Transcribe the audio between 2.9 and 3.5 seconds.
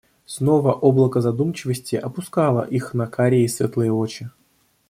на карие